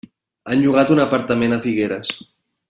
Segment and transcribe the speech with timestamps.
[0.53, 2.17] Han llogat un apartament a Figueres.